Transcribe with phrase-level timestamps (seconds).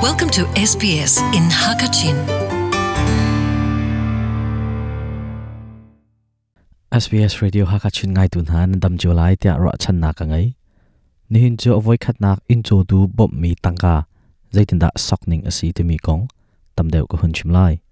[0.00, 2.16] Welcome to SBS in Hakachin.
[6.88, 10.56] SBS Radio Hakachin ngai tun han dam julai tia ro chan na ka ngai
[11.28, 14.08] ni hin chu avoi khat nak in chu du bom mi tangka
[14.56, 16.22] zaitin da sokning asi te mi kong
[16.76, 17.84] tam deu ko hun chim lai.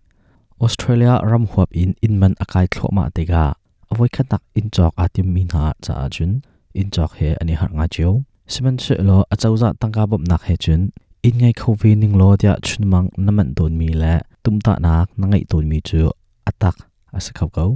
[0.65, 3.53] Australia ram huap in in man akai thlo ma te ga
[3.93, 6.41] avoi khat nak in chok atim min ha cha chun.
[6.81, 10.43] In chok he ani har nga chiu siman se lo achauza dạ tangka bom nak
[10.49, 10.83] he chun.
[11.23, 15.07] In ngai khovi ning lo tia chun mang naman don mi la tum ta nak
[15.19, 16.11] na ngai ton mi chu
[16.51, 16.77] atak
[17.17, 17.71] asakhau kau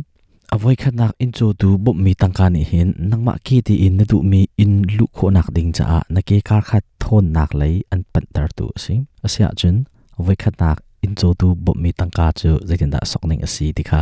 [0.55, 3.97] avoi khat nak in chu tu bom mi tangka ni hin nangma ki ti in
[3.99, 7.51] na du mi in lu kho nak ding cha na ke kar khat thon nak
[7.61, 8.95] lei an pan tar tu si
[9.27, 9.77] asia chun
[10.19, 14.01] avoi khat nak in chu tu bom mi tangka chu zaitin da sokning asi tikha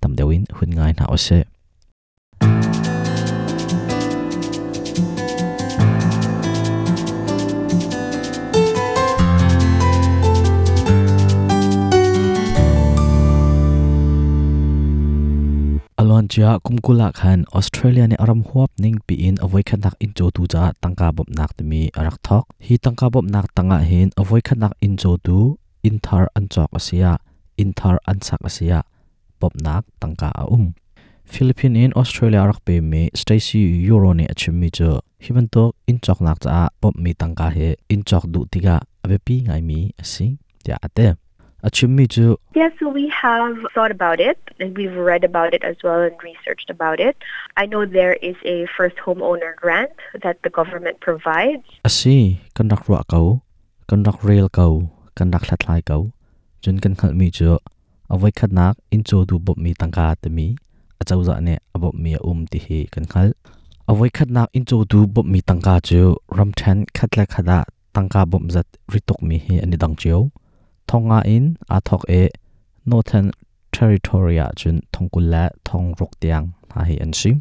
[0.00, 1.38] tam dewin hun ngai na ose
[15.98, 20.26] alon chia kumkula khan australia ne aram huap ning pi in avoi khanak in cho
[20.36, 24.40] tu cha tangka bop nak timi arak thok hi tangka bop nak tanga hin avoi
[24.48, 25.38] khanak in cho tu
[25.88, 27.12] in thar an chok asia
[27.62, 28.78] in thar an sak asia
[29.40, 30.66] bop nak tangka a um
[31.32, 34.90] philippine in australia arak pe me stacy euro ne achimi cho
[35.24, 39.16] hiban to in chok nak cha bop mi tangka he in chok du tiga abe
[39.26, 40.26] pi ngai mi asi
[40.68, 41.06] ya ate
[41.62, 45.76] achimi chu Yes, so we have thought about it and we've read about it as
[45.82, 47.16] well and researched about it.
[47.56, 49.92] I know there is a first homeowner grant
[50.22, 51.66] that the government provides.
[51.88, 53.42] asi kan rak ruwa kau
[53.90, 56.02] kan rak rail kau kan rak thlatlai kau
[56.62, 57.58] chun kan khal mi chu
[58.10, 60.56] avoi khat nak in cho du bop mi tangka te mi.
[61.00, 63.28] Achau za ne abop mi a um ti hi kan khal
[63.90, 66.02] avoi khat nak in cho du bop mi tangka chu
[66.36, 67.58] ram than khat la khada
[67.94, 70.30] tangka bom zat ritok mi hi ani dang chiu
[70.90, 71.44] thonga in
[71.76, 72.22] a thok e
[72.90, 73.30] northern
[73.76, 77.36] territory a chun thongkul la thong rok tiang ha hi an sim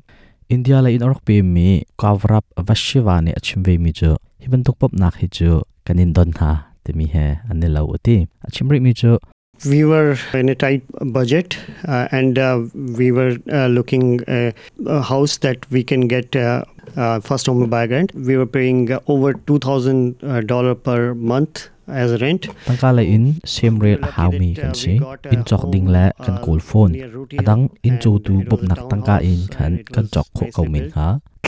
[0.55, 1.67] india la in orok pe mi
[2.01, 4.11] kavrap vashiva ne achim ve mi chu
[4.44, 5.49] hiban tuk pop nak hi chu
[5.85, 6.51] kanin don ha
[6.83, 8.17] te mi he an uti
[8.47, 9.17] achim ri mi chu
[9.66, 10.83] we were in a tight
[11.13, 11.57] budget
[11.88, 12.61] uh, and uh,
[12.97, 14.51] we were uh, looking uh,
[14.85, 16.63] a house that we can get uh,
[16.95, 18.13] uh, first home buyer grant.
[18.13, 22.43] We were paying uh, over two thousand uh, dollar per month as rent.
[22.65, 24.99] tangka la in sem rel how mi kan si
[25.33, 26.93] in chok ding la kan kul phone
[27.39, 31.07] adang in chu tu bop nak tangka in khan kan chok kho kau min ha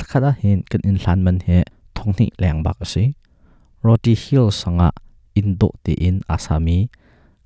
[0.10, 1.58] khada hin kan in hlan man he
[1.96, 3.04] thong ni leng bak si
[3.84, 4.90] roti hill sanga
[5.40, 6.78] in do ti in asami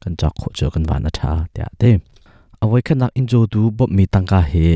[0.01, 1.91] kan chok kho chu kan wana tha tia te.
[2.63, 4.67] Awai khanak in chu tu bop mi tangka he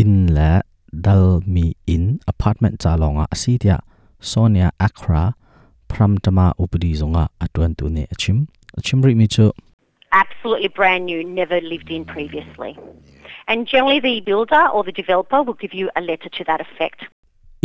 [0.00, 0.50] in la
[1.04, 3.76] dal mi in apartment cha longa asi tia
[4.30, 5.22] sonia akra
[5.88, 8.46] pram tama upadi zonga atwan tu ne achim
[8.78, 9.52] achim ri mi chu
[10.12, 12.78] absolutely brand new, never lived in previously.
[13.48, 17.04] And generally, the builder or the developer will give you a letter to that effect.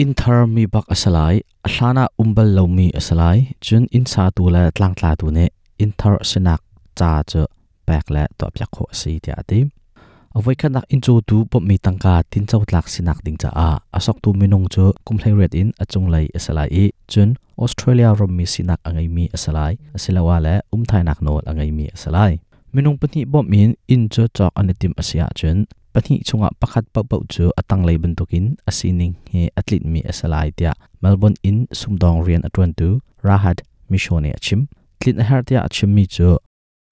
[0.01, 4.61] in thar mi bak asalai ahlana umbal lo mi asalai chun in sa tu la
[4.77, 5.45] tlang tla tu ne
[5.83, 6.61] in thar sinak
[6.99, 7.41] cha chu
[7.87, 9.59] pek la to pyak kho si ti ati
[10.37, 13.69] avoi khanak in chu tu pop mi tangka tin chau tlak sinak ding cha a
[13.97, 17.29] asok tu minung chu kumhlai ret in achung lai asalai i chun
[17.63, 21.85] australia rom mi sinak angai mi asalai asilawa la um thai nak nol angai mi
[21.95, 22.33] asalai
[22.73, 25.57] minung pani bom min in chu chok anitim asia chun
[25.93, 30.71] pani chunga pakhat pa pau chu atang lei bantukin asining he athlete mi asalai tia
[31.01, 32.87] melbourne in sumdong rian atwan tu
[33.27, 33.57] rahat
[33.91, 34.61] mishone achim
[34.99, 36.27] tlin har tia achim mi chu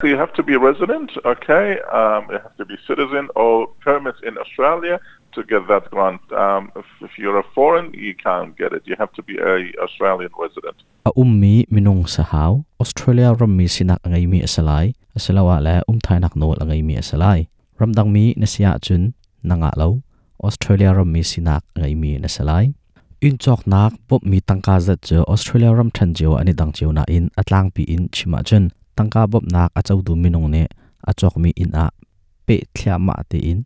[0.00, 1.78] So you have to be a resident, okay?
[1.92, 4.98] Um, you have to be citizen or permit in Australia
[5.34, 6.22] to get that grant.
[6.32, 8.82] Um, if, if you're a foreign, you can't get it.
[8.86, 10.76] You have to be a Australian resident.
[11.08, 16.20] a ummi minung sahau australia ram mi sinak angai mi asalai asalawa la um thai
[16.20, 17.48] nak nol angai mi asalai
[17.80, 20.04] ramdang mi nasia chun nanga lo
[20.44, 22.76] australia ram mi sinak angai mi nasalai
[23.24, 26.92] in chok nak pop mi tangka zat cho australia ram than jo ani dang cheu
[26.92, 30.66] na in atlang pi in chima chen tangka bop nak a chau du minung ne
[31.06, 31.90] a chok mi in a
[32.46, 32.60] pe
[32.98, 33.64] ma te in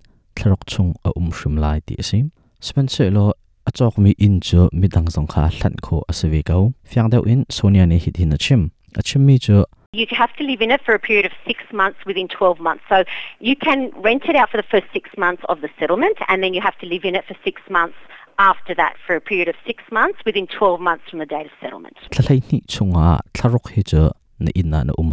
[0.67, 2.31] chung a um shrim lai ti sim
[3.17, 3.33] lo
[3.67, 7.23] a chok mi in chu mi dang song kha hlan kho asewe kau fyang deu
[7.27, 10.61] in sonia ne hit hin a chim a chim mi chu You have to live
[10.61, 12.83] in it for a period of six months within 12 months.
[12.89, 13.05] So
[13.39, 16.53] you can rent it out for the first six months of the settlement and then
[16.53, 17.95] you have to live in it for six months
[18.39, 21.53] after that for a period of six months within 12 months from the date of
[21.61, 21.97] settlement.
[22.11, 23.07] thlai ni chunga
[23.39, 24.03] tharok hi chu
[24.39, 25.13] na in na na um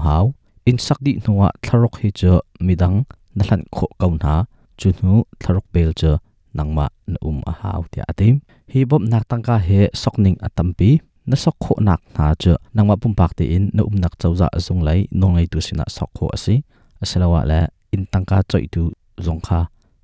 [0.69, 2.31] in sak di nuwa tharok hi chu
[2.65, 2.97] midang
[3.35, 4.33] na hlan kho kau na
[4.79, 6.17] chu nu tharok pel nang
[6.57, 8.35] nangma na um a haw ti atim
[8.71, 10.89] hi bom nak tangka he sokning atampi
[11.29, 14.47] na sok kho nak na chu nangma pum pak te in na um nak chawza
[14.65, 16.55] zung lai no ngai tu sina sok kho asi
[17.03, 17.59] asalawa la
[17.95, 18.83] in tangka choi tu
[19.25, 19.59] zong kha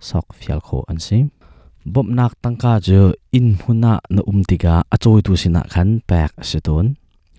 [0.10, 1.18] sok fial kho an si.
[1.94, 3.02] Bom nak tangka jo
[3.38, 5.90] in huna na um tiga achoi tu sina khan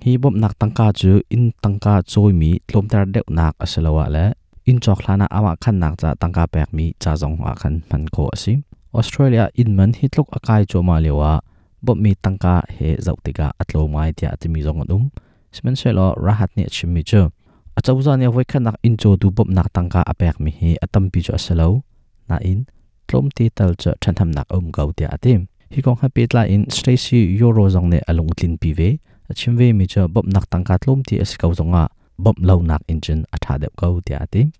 [0.04, 4.26] ฮีบบนักตังกาจูอินตังกาจอยมีลมตาเด็กนักอสลวะและ
[4.66, 8.52] อินจอกลานาอามาขันนักจะตังกาแปกมีจะจงอาขันมันโคสิ
[8.94, 11.32] ออสเตรเลียอินมันฮิตลกอากายจูมาเลวะ
[11.86, 15.02] บอบมีตังกาเฮเจ้าติกาอัตโลไม้ที่อาจมีจงอุ้ม
[15.56, 17.20] สมันเชลอรหัสเนี่ยชิมิจู
[17.74, 21.72] อาจจะว่าเนี่ยไว้ขันนักอินโจดูบอบนักตังกาอแปกมีเฮอตัมปิจูอสลว
[22.30, 22.58] น่าอิน
[23.10, 25.40] ลมตีตลจะฉันทำนักอุ้มเกาเตียติม
[25.72, 28.80] ฮิกองฮับปิดลาอินสเตซี่ยูโรจงเนอลงตินปีเว
[29.58, 31.88] ve mi cha bom nak tangka tlom ti as kau zonga
[32.19, 34.50] bom lo nak engine atha deuh gau tia atim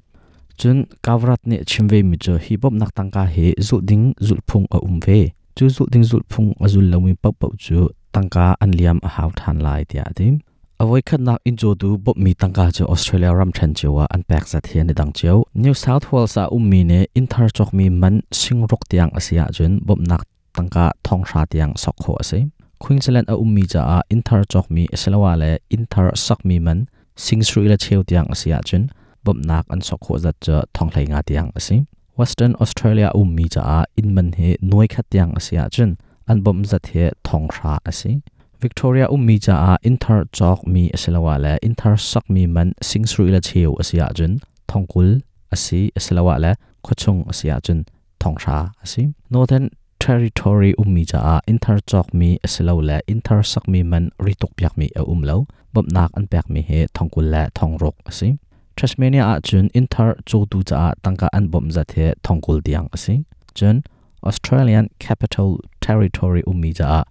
[0.59, 4.67] chun kavrat ne chimve mi cho hi bom nak tangka he zul ding zul phung
[4.76, 5.19] a um ve
[5.56, 9.09] chu zul ding zul phung a zul lomi pau pau chu tangka an liam a
[9.09, 10.35] hau than lai tia atim
[10.82, 14.23] avoi khat nak in cho du bop mi tangka chu australia ram than chewa an
[14.29, 17.49] pek za thian ni dang cheu new south wales a um mi ne in thar
[17.56, 20.23] chok mi man sing rok tiang asia chun bop nak
[20.56, 22.38] tangka thong sha tiang sok kho ase
[22.83, 26.41] queensland a um mi cha a in thar chok mi selawa le in thar sak
[26.49, 26.79] mi man
[27.25, 28.85] singsrui la cheu tiang asia chun
[29.25, 31.77] bop nak an sok kho zat cha thonglai nga tiang ase
[32.19, 35.91] western australia um mi cha a in man he noi khat tiang asia chun
[36.31, 38.13] an bom zat he thong sha ase
[38.61, 43.41] Victoria ummi cha a inthar chok mi asilawa le inthar sak mi man singsru ila
[43.49, 44.33] cheu asia jun
[44.71, 45.11] thongkul
[45.55, 46.51] asi asilawa le
[46.85, 47.81] khochung asia jun
[48.21, 53.83] thongsha asi Northern Territory ummi cha a inthar chok mi asilaw le inthar sak mi
[53.83, 55.47] man ritok pyak mi a umlo.
[55.73, 58.39] Bom nak an pyak mi he thongkul la thongrok asi.
[58.77, 63.25] Tasmania a chun inthar chotu cha tangka an bom za the thongkul diang asi.
[63.55, 63.83] Chun
[64.23, 67.05] Australian Capital Territory ummi cha a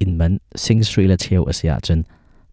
[0.00, 2.04] in man sing sri la cheu asia chun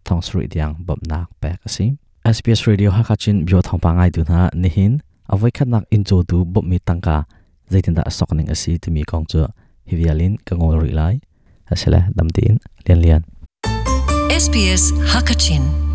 [0.04, 1.98] thong sri diang bom nak pek asi.
[2.24, 5.00] SBS radio hakachin bio thong pa ngai du na nihin.
[5.28, 7.24] Avoi khat nak in chu tu bom mi tangka
[7.70, 9.04] zaitinda sokning asi tu mi
[9.86, 11.20] Hivialin chu hivialin kangol ri lai.
[11.70, 13.22] Asela damtin lian lian.
[14.28, 15.91] SPS Hakachin.